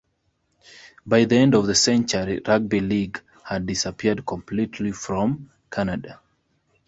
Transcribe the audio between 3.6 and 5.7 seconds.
disappeared completely from